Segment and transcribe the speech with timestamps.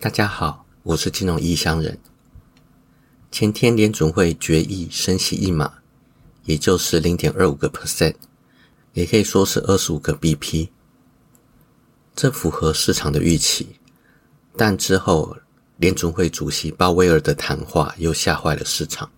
[0.00, 1.98] 大家好，我是金融异乡人。
[3.32, 5.72] 前天联准会决议升息一码，
[6.44, 8.14] 也就是零点二五个 percent，
[8.92, 10.68] 也可以说是二十五个 BP，
[12.14, 13.80] 这符合市场的预期。
[14.56, 15.36] 但之后
[15.78, 19.10] 联准会主席鲍威尔的谈话又吓坏了市场。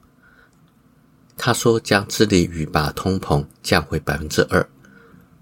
[1.37, 4.67] 他说将致力于把通膨降回百分之二，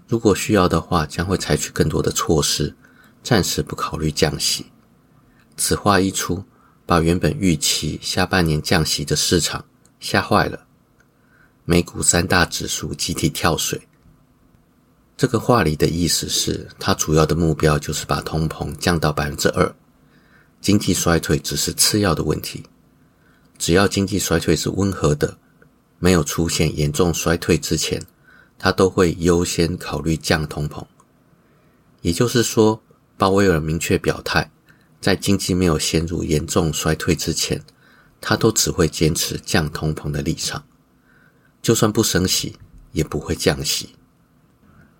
[0.05, 2.75] 如果需要的话，将会采取更多的措施，
[3.23, 4.65] 暂时不考虑降息。
[5.59, 6.43] 此话一出，
[6.85, 9.63] 把原本预期下半年降息的市场
[9.99, 10.65] 吓坏了，
[11.65, 13.79] 美股三大指数集体跳水。
[15.17, 19.75] 这个话里的意思是，他主要的目标就是把通膨降到百分之二，
[20.61, 22.63] 经济衰退只是次要的问题。
[23.57, 25.37] 只要经济衰退是温和的，
[25.99, 28.01] 没有出现严重衰退之前，
[28.57, 30.81] 他都会优先考虑降通膨。
[32.01, 32.81] 也就是说，
[33.17, 34.49] 鲍威尔明确表态。
[35.01, 37.61] 在经济没有陷入严重衰退之前，
[38.19, 40.63] 他都只会坚持降通膨的立场，
[41.61, 42.57] 就算不升息，
[42.91, 43.89] 也不会降息，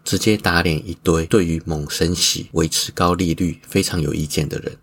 [0.03, 4.77] 直接打脸一堆对于猛升息、维持高利率非常有意见的人，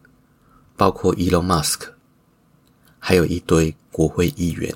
[0.77, 1.80] 包括 Elon Musk，
[2.98, 4.75] 还有一堆国会议员。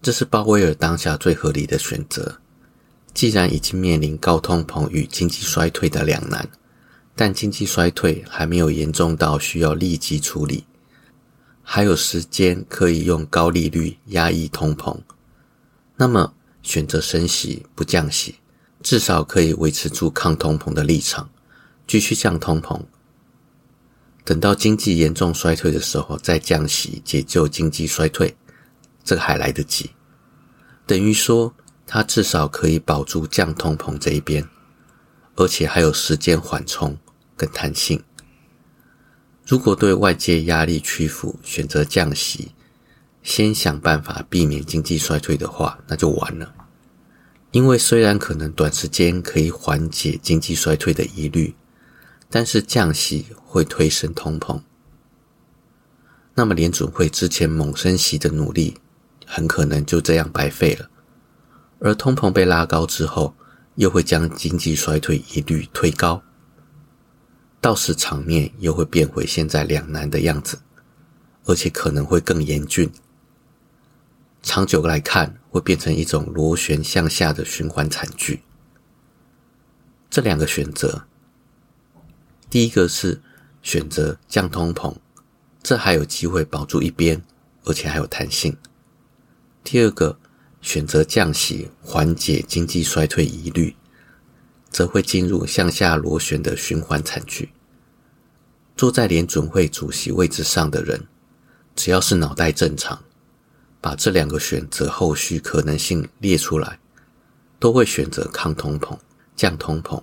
[0.00, 2.40] 这是鲍威尔当下最合理的选择。
[3.12, 6.46] 既然已经面临高通膨与经济衰退的两难。
[7.18, 10.66] 但经济衰退还没有严重到需要立即处理，
[11.62, 14.94] 还有时间可以用高利率压抑通膨。
[15.96, 18.34] 那么选择升息不降息，
[18.82, 21.30] 至少可以维持住抗通膨的立场，
[21.86, 22.78] 继续降通膨。
[24.22, 28.36] 等到经济严重衰退的时候再降息解救经济衰退，
[29.02, 29.90] 这个还来得及。
[30.86, 31.54] 等于说，
[31.86, 34.46] 他至少可以保住降通膨这一边，
[35.36, 36.94] 而且还有时间缓冲。
[37.36, 38.02] 更弹性。
[39.46, 42.52] 如果对外界压力屈服，选择降息，
[43.22, 46.52] 先想办法避免经济衰退的话，那就完了。
[47.52, 51.54] 因为虽然可能短时间可以缓解经济衰退的疑虑，
[52.28, 54.60] 但是降息会推升通膨，
[56.34, 58.78] 那么联准会之前猛升息的努力，
[59.24, 60.90] 很可能就这样白费了。
[61.78, 63.34] 而通膨被拉高之后，
[63.76, 66.22] 又会将经济衰退疑虑推高。
[67.60, 70.60] 到时场面又会变回现在两难的样子，
[71.44, 72.90] 而且可能会更严峻。
[74.42, 78.42] 长久来看，会变成一种螺旋向下的循环惨剧。
[80.08, 81.06] 这两个选择，
[82.48, 83.20] 第一个是
[83.62, 84.94] 选择降通膨，
[85.62, 87.20] 这还有机会保住一边，
[87.64, 88.52] 而且还有弹性；
[89.64, 90.16] 第二个
[90.62, 93.74] 选择降息，缓解经济衰退疑虑，
[94.70, 97.50] 则会进入向下螺旋的循环惨剧。
[98.76, 101.06] 坐在联准会主席位置上的人，
[101.74, 103.02] 只要是脑袋正常，
[103.80, 106.78] 把这两个选择后续可能性列出来，
[107.58, 108.98] 都会选择抗通膨、
[109.34, 110.02] 降通膨。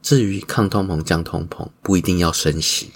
[0.00, 2.92] 至于抗通膨、降通膨，不一定要升息，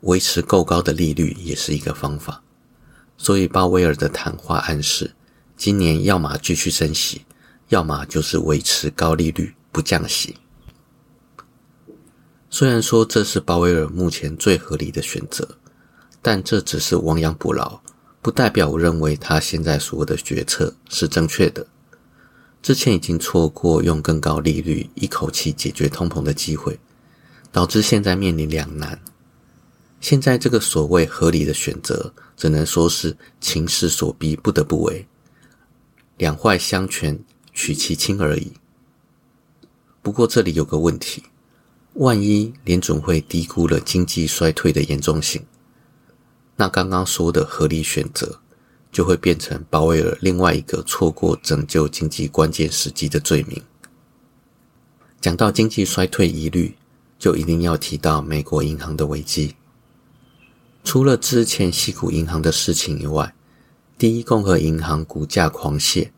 [0.00, 2.42] 维持够高的利率也是一个方法。
[3.16, 5.14] 所以鲍威尔的谈话暗示，
[5.56, 7.24] 今年要么继续升息，
[7.74, 10.36] 要么就是维持高利率不降息。
[12.48, 15.58] 虽然说这是鲍威尔目前最合理的选择，
[16.22, 17.80] 但这只是亡羊补牢，
[18.22, 21.66] 不代表我认为他现在所有的决策是正确的。
[22.62, 26.78] 之前已经错过用更高利率一口气解决通膨的机会，
[27.50, 28.96] 导致现在面临两难。
[30.00, 35.04] 现在这个所谓合理的选择，只能说是情势所逼不得不为，
[36.18, 37.18] 两坏相权
[37.54, 38.52] 取其轻而已。
[40.02, 41.22] 不过这里有个问题。
[41.94, 45.40] 万一联准会低估了经济衰退的严重性，
[46.56, 48.40] 那刚刚说的合理选择
[48.90, 53.62] 就会变成鲍威尔另外一个错过拯救经济关键时机的罪名。
[55.20, 56.76] 讲到经济衰退疑虑，
[57.16, 59.54] 就一定要提到美国银行的危机。
[60.82, 63.32] 除了之前西谷银行的事情以外，
[63.96, 66.10] 第一共和银行股价狂泻，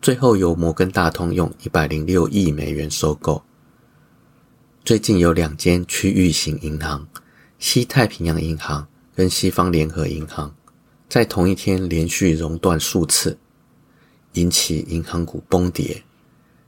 [0.00, 3.42] 最后由摩根大通用一百零六亿美元收购。
[4.84, 7.06] 最近有两间区域型银行——
[7.58, 8.86] 西太平洋银行
[9.16, 10.54] 跟西方联合银行，
[11.08, 13.36] 在同一天连续熔断数次，
[14.34, 16.04] 引起银行股崩跌。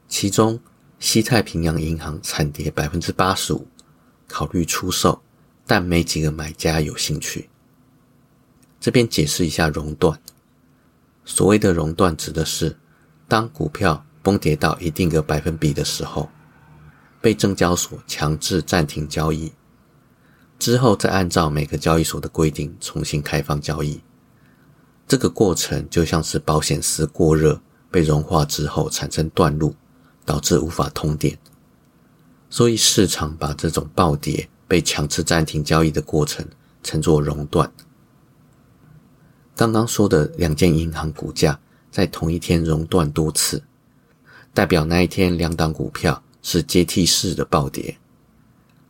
[0.08, 0.58] 其中，
[0.98, 3.64] 西太平洋银行惨跌百分之八十五，
[4.26, 5.22] 考虑出售，
[5.66, 7.48] 但没几个买家有兴趣。
[8.80, 10.20] 这边解释一下熔断。
[11.24, 12.76] 所谓的熔断，指的是
[13.30, 16.28] 当股票崩跌到一定个百分比的时候。
[17.22, 19.52] 被证交所强制暂停交易，
[20.58, 24.00] 之后再按照每个交易所的规定重新开放交易。
[25.06, 27.60] 这个过程就像是保险丝过热
[27.90, 29.74] 被融化之后产生断路，
[30.24, 31.36] 导致无法通电。
[32.48, 36.46] 所以市场把这种暴跌被强制暂停交易的过程
[36.82, 37.70] 称作熔断。
[39.54, 43.62] 刚刚说的两间银行股价在同一天熔断多次，
[44.54, 47.96] 代表那一天两档股票是阶梯式的暴跌，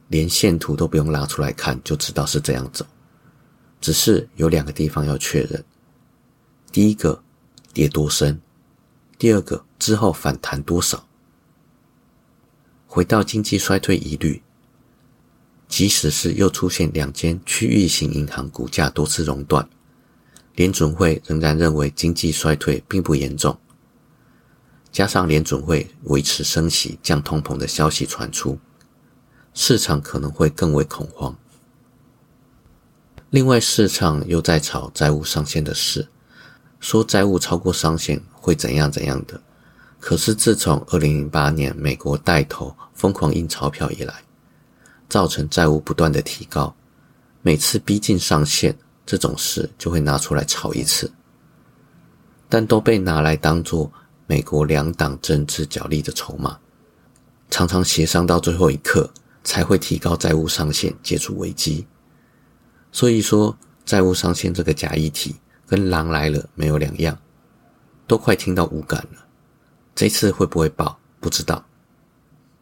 [0.08, 2.84] 连线图都不用拉出来看就知道是这样走。
[3.80, 5.64] 只是有两个地方要确认：
[6.70, 7.22] 第一个
[7.72, 8.40] 跌多深，
[9.16, 11.06] 第二个之后反弹多少。
[12.86, 14.42] 回到经济衰退疑虑，
[15.68, 19.66] 即使是又出现两间区域型银行股价多次熔断，
[20.60, 23.58] 联准会仍然认为经济衰退并不严重。
[24.92, 28.58] 加上联准会维持升息降通膨的消息传出，
[29.54, 31.34] 市场可能会更为恐慌。
[33.30, 36.06] 另外，市场又在炒债务上限的事，
[36.78, 39.40] 说债务超过上限会怎样怎样的。
[39.98, 44.22] 可是，自从二零零八年美国带头疯狂印钞票以来，
[45.08, 46.76] 造成债务不断的提高。
[47.40, 48.76] 每次逼近上限，
[49.10, 51.10] 这种事就会拿出来炒一次，
[52.48, 53.92] 但都被拿来当做
[54.28, 56.56] 美国两党政治角力的筹码，
[57.50, 59.10] 常常协商到最后一刻
[59.42, 61.84] 才会提高债务上限，解除危机。
[62.92, 65.34] 所以说，债务上限这个假议题
[65.66, 67.18] 跟狼来了没有两样，
[68.06, 69.26] 都快听到无感了。
[69.92, 70.96] 这次会不会爆？
[71.18, 71.66] 不知道，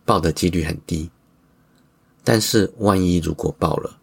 [0.06, 1.11] 爆的几率很低。
[2.25, 3.98] 但是万一如果爆了，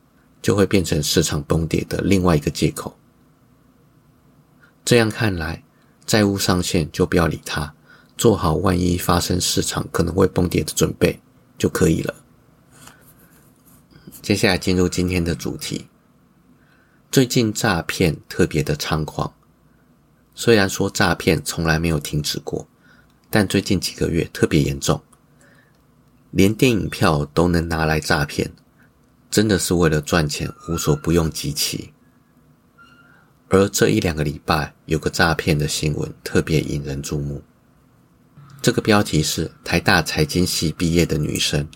[0.46, 2.96] 就会变成市场崩跌的另外一个借口。
[4.86, 5.64] 这样看来，
[6.06, 7.74] 债务上限就不要理它，
[8.16, 11.20] 做好万一发生市场可能会崩跌的准备
[11.58, 12.14] 就可以了。
[14.22, 15.88] 接下来进入今天的主题。
[17.12, 19.34] 最近诈骗特别的猖狂，
[20.36, 22.68] 虽然说诈骗从来没有停止过。
[23.32, 25.02] 但最近几个月特别严重，
[26.30, 28.52] 连电影票都能拿来诈骗，
[29.36, 31.92] 真的是为了赚钱无所不用其极。
[33.50, 37.44] 而这一两个礼拜有个诈骗的新闻特别引人注目，
[38.62, 41.68] 这个标题是台大财经系毕业的女生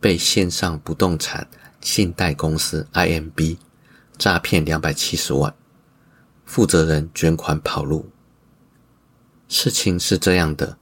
[0.00, 1.48] 被线上不动产
[1.80, 3.56] 信贷公司 IMB
[4.18, 5.54] 诈骗两百七十万，
[6.44, 8.10] 负责人卷款跑路。
[9.48, 10.76] 事情是这样的。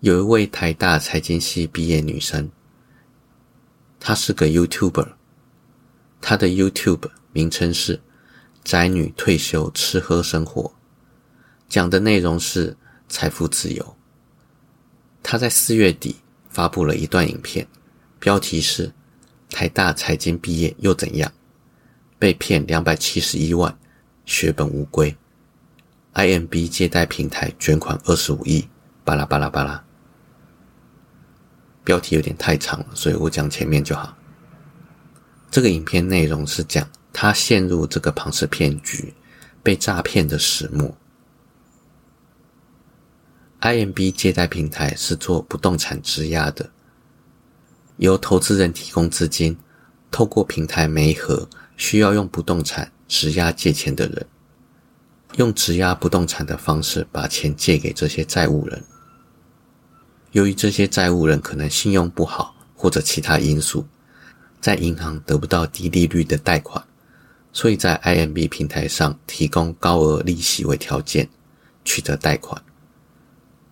[0.00, 2.50] 有一位台大财经系毕业女生，
[3.98, 5.15] 她是个 YouTuber，
[6.28, 8.00] 他的 YouTube 名称是
[8.64, 10.74] “宅女退休吃喝生活”，
[11.70, 12.76] 讲的内容是
[13.08, 13.96] 财富自由。
[15.22, 16.16] 他在四月底
[16.50, 17.64] 发布了一段影片，
[18.18, 18.92] 标题是
[19.50, 21.32] “台大财经毕业又怎样？
[22.18, 23.78] 被骗两百七十一万，
[24.24, 25.16] 血本无归
[26.14, 28.68] ，IMB 借贷平台卷款二十五亿，
[29.04, 29.84] 巴拉巴拉巴拉。”
[31.86, 34.15] 标题有点太长了，所以我讲前面就好。
[35.56, 39.14] 这个影片内容是讲他陷入这个庞氏骗局、
[39.62, 40.94] 被诈骗的始末。
[43.62, 46.68] IMB 借贷平台是做不动产质押的，
[47.96, 49.56] 由投资人提供资金，
[50.10, 54.26] 透过平台媒合需要用不动产质押借钱的人，
[55.36, 58.84] 用质押不动产的方式把钱借给这些债务人。
[60.32, 63.86] 由于这些债务人可能信用不好或者其他因素，
[64.60, 66.82] 在银行得不到低利率的贷款，
[67.52, 71.28] 所以在 IMB 平台上提供高额利息为条件
[71.84, 72.60] 取得贷款，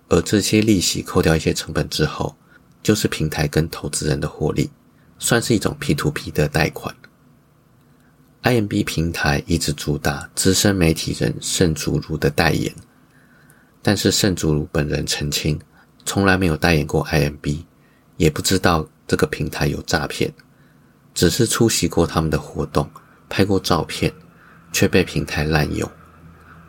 [0.09, 2.37] 而这些利息扣掉一些成本之后，
[2.83, 4.71] 就是平台跟投资人的获利，
[5.19, 6.95] 算是一种 P2P 的贷款。
[8.43, 12.73] IMB 平台一直主打资深媒体人盛竹如的代言，
[13.81, 15.59] 但是盛竹如本人澄清。
[16.07, 17.64] 从来没有代言过 IMB，
[18.19, 20.31] 也不知道这个平台有诈骗，
[21.14, 22.90] 只是出席过他们的活动，
[23.28, 24.12] 拍过照片，
[24.73, 25.88] 却被平台滥用，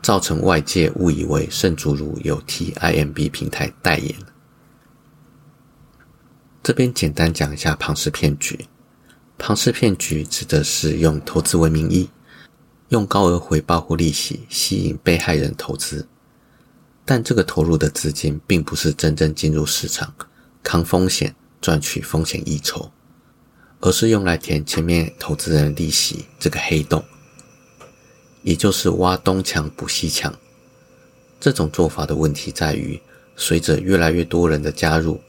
[0.02, 4.16] 造成外界误以为盛祖如有替 IMB 平台代言。
[6.62, 8.68] 这边简单讲一下庞氏骗局。
[9.38, 12.10] 庞氏骗局指的是用投资为名义，
[12.90, 16.08] 用高额回报或利息吸引被害人投资。
[17.04, 20.12] 但这个投入的资金并不是真正进入市场
[20.64, 22.92] 扛风险赚取风险溢酬，
[23.86, 27.06] 而是用来填前面投资人利息这个黑洞，
[28.42, 30.34] 也就是挖东墙补西墙。
[31.40, 33.00] 这种做法的问题在于，
[33.36, 35.22] 随着越来越多人的加入，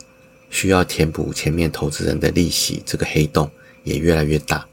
[0.48, 3.50] 需要填补前面投资人的利息，这个黑洞
[3.84, 4.66] 也越来越大，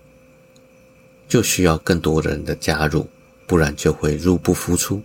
[1.28, 3.06] 就需要更多人的加入，
[3.46, 5.02] 不然就会入不敷出。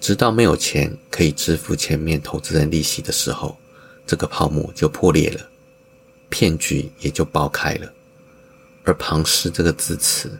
[0.00, 3.58] 直到没有钱可以支付前面投资人利息的时候，
[4.06, 5.50] 这个泡沫就破裂了，
[6.28, 7.92] 骗局也就爆开了。
[8.84, 10.30] 而“庞氏”这个字词，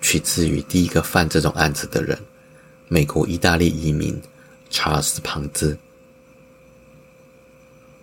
[0.00, 2.18] 取自于第一个犯这种案子的人——
[2.88, 4.20] 美国意大利移民
[4.70, 5.76] 查尔斯·庞兹。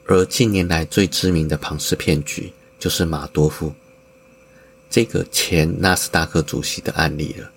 [0.06, 3.74] 而近年来最知名的庞氏骗局，就是马多夫
[4.90, 7.52] 这个前纳斯达克主席的案例了。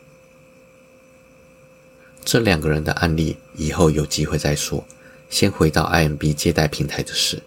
[2.25, 4.87] 这两个人的案例以后有机会再说。
[5.30, 7.38] 先回到 IMB 借贷平台的事。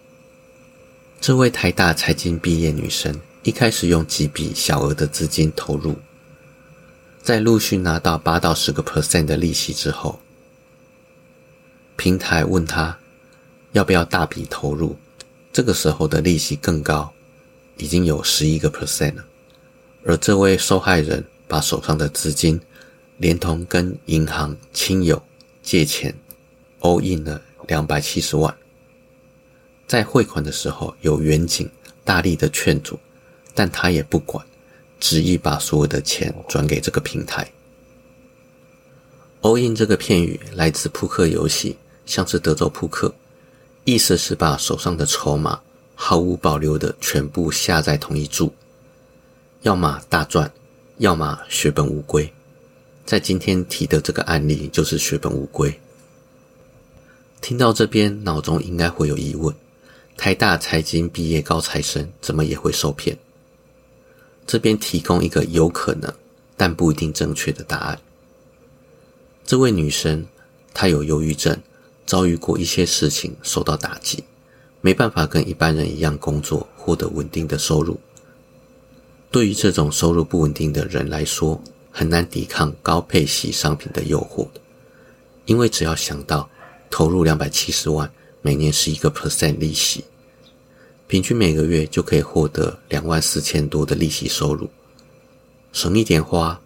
[1.22, 5.94] 这位台大财经毕业女生一开始用几笔小额的资金投入，
[7.22, 10.18] 在陆续拿到八到十个 percent 的利息之后，
[11.96, 12.98] 平台问她。
[13.70, 14.96] 要不要大笔投入？
[15.52, 17.12] 这个时候的利息更高，
[17.76, 19.24] 已经有十一个 percent 了。
[20.04, 22.60] 而这位受害人把手上的资金，
[23.18, 25.22] 连同跟银行亲友
[25.62, 26.12] 借钱
[26.80, 28.52] ，all in 了两百七十万。
[29.92, 31.70] 在汇款的时候，有远景
[32.02, 32.98] 大力的劝阻，
[33.54, 34.42] 但他也不管，
[34.98, 37.46] 执意把所有的钱转给这个平台。
[39.42, 43.14] all in 这个片语来自扑克游戏，像是德州扑克。
[43.84, 45.60] 意思是把手上的筹码
[45.94, 48.50] 毫无保留的全部下在同一注，
[49.60, 50.50] 要么大赚，
[50.96, 52.32] 要么血本无归。
[53.04, 55.78] 在今天提的这个案例就是血本无归。
[57.42, 59.54] 听到这边，脑中应该会有疑问：
[60.16, 63.16] 台大财经毕业高材生怎么也会受骗？
[64.46, 66.12] 这边提供一个有可能
[66.56, 68.00] 但不一定正确的答案。
[69.44, 70.26] 这位女生
[70.74, 71.58] 她有忧郁症。
[72.04, 74.22] 遭遇过一些事情，受到打击，
[74.80, 77.98] 没办法跟一般人一样工作，获得稳定的收入。
[79.30, 84.46] 对于这种收入不稳定的人来说，很难抵抗高配息商品的诱惑
[85.46, 86.50] 因为只要想到
[86.90, 90.04] 投入两百七十万，每年是一个 percent 利息，
[91.06, 94.68] 平均每个月就可以获得两万四千多的利息收入，
[95.72, 96.60] 省一点花，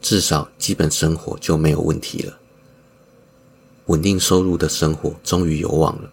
[0.00, 2.38] 至少基本生活就没有问题了。
[3.86, 6.10] 稳定收入的生活终于有望了，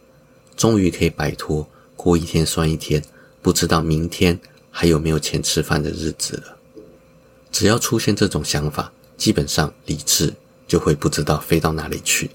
[0.58, 1.66] 终于可以摆脱
[1.96, 3.02] 过一天算一天，
[3.42, 4.38] 不知道明天
[4.70, 6.58] 还有没有钱吃饭的日子了。
[7.52, 10.34] 只要出现这种想法，基本上理智
[10.68, 12.30] 就会不知道飞到哪里去。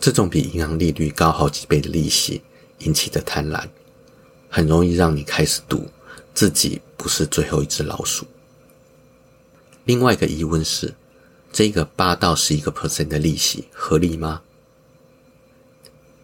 [0.00, 2.42] 这种比银行利率高好几倍的利息
[2.78, 3.66] 引起的贪婪，
[4.48, 5.88] 很容易让你开始赌
[6.34, 8.26] 自己不是最后一只老鼠。
[9.84, 10.94] 另外一个疑问是。
[11.52, 14.42] 这个八到十一个 percent 的利息合理吗？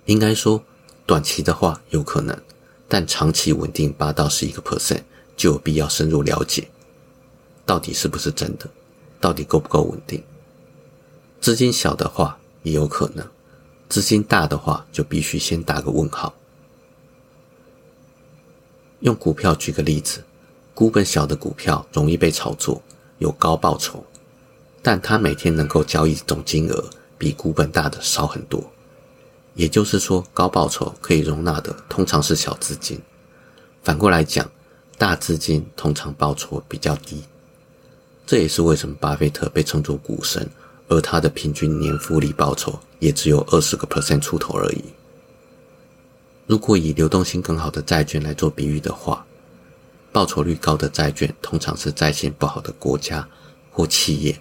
[0.05, 0.63] 应该说，
[1.07, 2.39] 短期的话有可能，
[2.87, 5.01] 但长期稳定八到十一个 percent
[5.35, 6.69] 就有必要深入了解，
[7.65, 8.69] 到底是不是真的，
[9.21, 10.23] 到底够不够稳定。
[11.41, 13.27] 资金小的话也有可能，
[13.93, 16.33] 资金大的话就必须先打个问号。
[19.01, 20.25] 用股票举个例子，
[20.73, 22.81] 股本小的股票容易被炒作，
[23.19, 24.03] 有高报酬。
[24.81, 26.83] 但它每天能够交易总金额
[27.19, 28.65] 比股本大的少很多，
[29.53, 32.99] 也就是说，高报酬可以容纳的通常是小资金。
[33.83, 34.51] 反过来讲，
[34.97, 37.23] 大资金通常报酬比较低。
[38.25, 40.49] 这也是为什么巴菲特被称作股神，
[40.89, 44.85] 而他的平均年复利报酬也只有二十个 percent 出头而已。
[46.47, 49.25] 如果以流动性更好的债券来做比喻的话，
[50.11, 53.27] 报酬率高的债券通常是在线不好的国家
[53.71, 54.39] 或企业。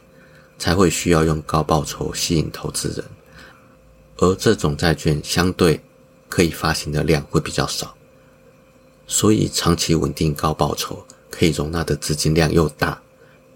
[0.60, 3.04] 才会需要用高报酬吸引投资人，
[4.18, 5.82] 而这种债券相对
[6.30, 7.96] 可以发行的量会比较少，
[9.08, 13.02] 所以长期稳定高报酬可以容纳的资金量又大，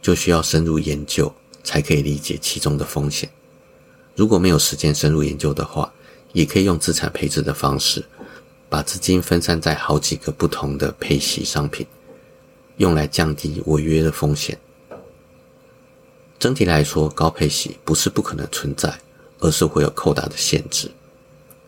[0.01, 1.31] 就需要深入研究
[1.65, 3.29] 才可以理解其中的风险。
[4.15, 5.91] 如果没有时间深入研究的话，
[6.31, 8.05] 也可以用资产配置的方式，
[8.69, 11.85] 把资金分散在好几个不同的配息商品，
[12.77, 14.57] 用来降低违约的风险。
[16.37, 18.97] 整体来说，高配息不是不可能存在，
[19.39, 20.91] 而是会有扣打的限制。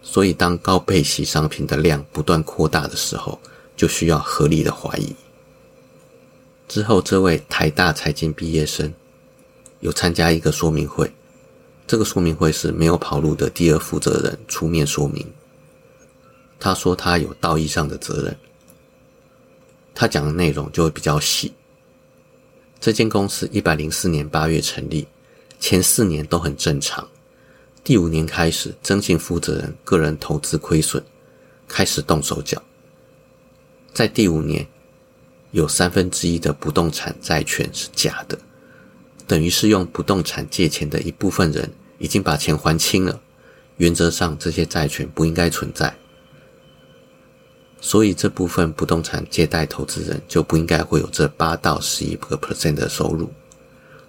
[0.02, 3.40] 所以，当高配息商品的量不断扩大的时候，
[3.76, 5.14] 就需要合理的怀疑。
[6.68, 8.94] 之后，这位台大财经毕业生
[9.80, 11.12] 有参加一个说明会，
[11.86, 15.26] 这个说明会是没有跑路的第二负责人出面说明。
[16.60, 18.38] 他说他有道义上的责任，
[19.94, 21.54] 他讲的内容就会比较细。
[22.80, 25.08] 这间公司一百零四年八月成立，
[25.60, 27.08] 前四年都很正常。
[27.84, 31.04] 第五年开始，征信负责人个人投资亏损，
[31.68, 32.62] 开始动手脚。
[33.94, 34.68] 在第五年，
[35.52, 38.38] 有三分之一的不动产债权是假的，
[39.28, 41.70] 等于是用不动产借钱的一部分人
[42.00, 43.22] 已经把钱还清了。
[43.76, 45.96] 原则上，这些债权不应该存在，
[47.80, 53.30] 所以这部分不动产借贷投资人就不应该会有这八到十一个 percent 的收入，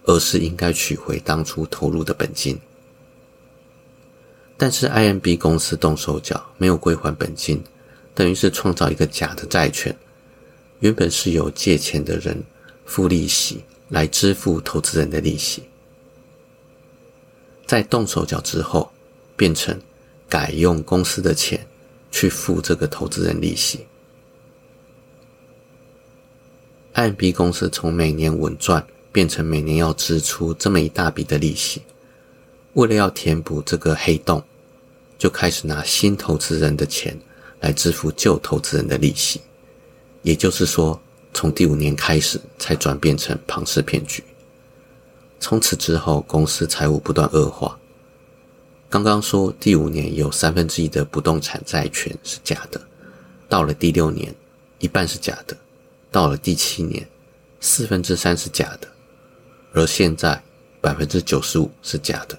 [0.04, 2.58] 而是应该取回当初投入的本金。
[4.56, 7.62] 但是 IMB 公司动手脚，没有归还本金。
[8.14, 9.94] 等于是创造一个假的债权，
[10.80, 12.42] 原本是由借钱的人
[12.86, 15.62] 付利息来支付投资人的利息，
[17.66, 18.90] 在动手脚之后，
[19.36, 19.78] 变成
[20.28, 21.66] 改用公司的钱
[22.10, 23.86] 去付这个投资人利息。
[26.92, 31.82] 暗 B 公司从每年稳赚变成每年要支出这么一大笔的利息，
[32.74, 34.42] 为了要填补这个黑洞，
[35.16, 37.18] 就开始拿新投资人的钱。
[37.60, 39.40] 来支付旧投资人的利息，
[40.22, 44.22] 也就是说，从第五年开始才转变成庞氏骗局。
[45.40, 47.78] 从此之后，公司财务不断恶化。
[48.90, 52.80] 刚刚说第五年有三分之一的不动产债权是假的，
[53.48, 54.34] 到了第六年，
[54.78, 55.56] 一半是假的，
[56.10, 57.06] 到了第七年，
[57.60, 58.88] 四分之三是假的，
[59.72, 60.42] 而现在
[60.80, 62.38] 百分之九十五是假的。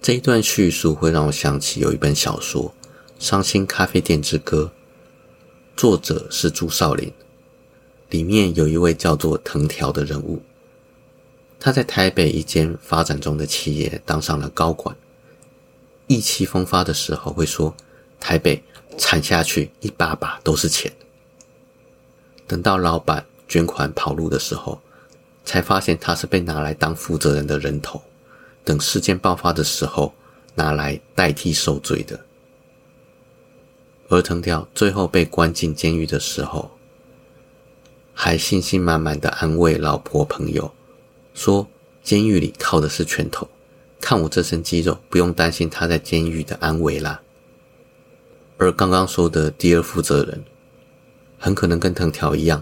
[0.00, 2.74] 这一段叙述会让我想起有一本小说。
[3.22, 4.72] 《伤心咖啡店之歌》，
[5.76, 7.12] 作者是朱少林。
[8.10, 10.42] 里面有一位叫做藤条的人物，
[11.60, 14.96] 他在台北一间发展中的企业当上了高管。
[16.08, 17.72] 意气风发的时候会说
[18.18, 18.60] ：“台北
[18.98, 20.92] 铲下去一把把都是钱。”
[22.48, 24.80] 等到老板捐款跑路的时候，
[25.44, 28.02] 才发现他是被拿来当负责人的人头，
[28.64, 30.12] 等事件爆发的时候
[30.56, 32.18] 拿来代替受罪的。
[34.10, 36.68] 而藤条最后被关进监狱的时候，
[38.12, 40.72] 还信心满满的安慰老婆朋友，
[41.32, 41.66] 说
[42.02, 43.48] ：“监狱里靠的是拳头，
[44.00, 47.22] 看我这身肌肉，不用担心他在监狱的安危啦。”
[48.58, 50.42] 而刚刚说的第二负责人，
[51.38, 52.60] 很可能跟藤条一样，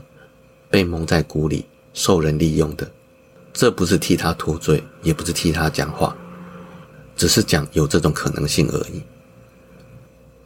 [0.69, 2.89] 被蒙在鼓里，受人利用的。
[3.55, 6.15] 这不是替他脱罪，也不是替他讲话，
[7.17, 9.03] 只是讲有这种可能性而已。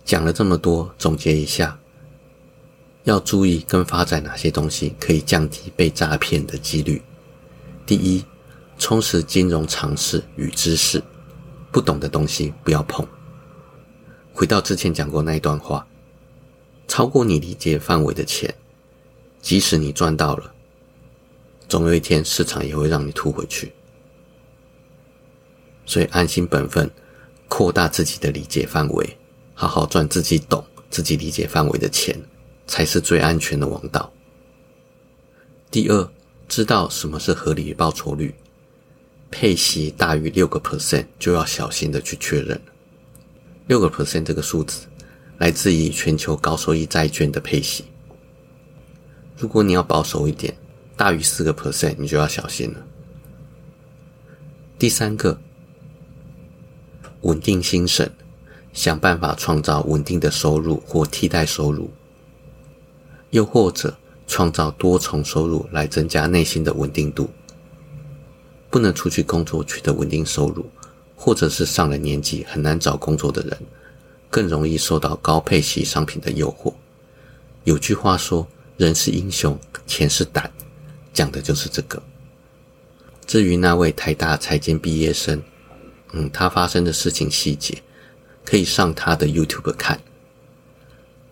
[0.04, 1.78] 讲了这么多，总结一下，
[3.04, 7.00] 要注意跟发展哪些东西可以降低被诈骗的几率。
[7.86, 8.24] 第一，
[8.78, 11.02] 充实金融常识与知识，
[11.70, 13.06] 不懂的东西不要碰。
[14.32, 15.86] 回到之前讲过那一段话，
[16.88, 18.52] 超过你理解范围的钱，
[19.40, 20.52] 即使你赚到了，
[21.68, 23.72] 总有一天市场也会让你吐回去。
[25.86, 26.90] 所以安心本分，
[27.48, 29.16] 扩大自己的理解范围。
[29.62, 32.20] 好好赚自己懂、自己理解范围的钱，
[32.66, 34.12] 才是最安全的王道。
[35.70, 36.10] 第二，
[36.48, 38.34] 知道什么是合理报酬率，
[39.30, 42.60] 配息大于六个 percent 就要小心的去确认。
[43.68, 44.84] 六个 percent 这个数字
[45.38, 47.84] 来自于全球高收益债券的配息。
[49.36, 50.52] 如果你要保守一点，
[50.96, 52.84] 大于四个 percent，你就要小心了。
[54.76, 55.40] 第三个，
[57.20, 58.12] 稳定心神。
[58.72, 61.90] 想办法创造稳定的收入或替代收入，
[63.30, 67.28] 又或者创造多重收入来增加内心的稳定度。
[68.70, 70.64] 不能出去工作取得稳定收入，
[71.14, 73.58] 或者是上了年纪很难找工作的人，
[74.30, 76.72] 更容易受到高配息商品的诱惑。
[77.64, 80.50] 有句话说：“人是英雄，钱是胆”，
[81.12, 82.02] 讲的就是这个。
[83.26, 85.42] 至于那位台大财经毕业生，
[86.12, 87.82] 嗯，他发生的事情细节。
[88.44, 90.00] 可以上他的 YouTube 看，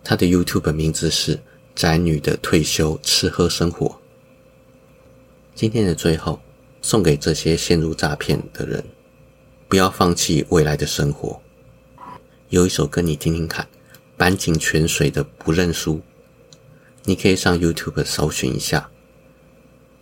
[0.03, 1.39] 他的 YouTube 名字是
[1.75, 3.99] “宅女的退休吃喝生活”。
[5.53, 6.39] 今天的最后，
[6.81, 8.83] 送给这些陷入诈骗的人，
[9.67, 11.39] 不要放弃未来的生活。
[12.49, 13.67] 有一首歌你听听看，
[14.17, 15.95] 板井泉水的《不认输》，
[17.03, 18.89] 你可以上 YouTube 搜寻一下，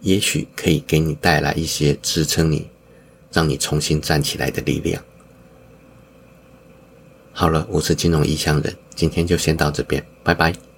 [0.02, 2.69] 也许可以给你带来一些支撑你、
[3.32, 5.04] 让你重新站起来的力量。
[7.32, 10.69] 好了，我是金融异乡人，今天就先到这边，拜拜。